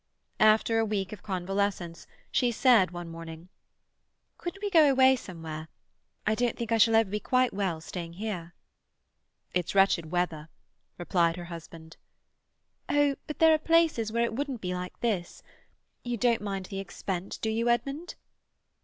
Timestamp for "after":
0.39-0.79